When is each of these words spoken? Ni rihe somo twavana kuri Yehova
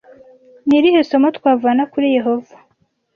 Ni 0.67 0.77
rihe 0.83 1.01
somo 1.09 1.27
twavana 1.37 1.83
kuri 1.91 2.07
Yehova 2.17 2.55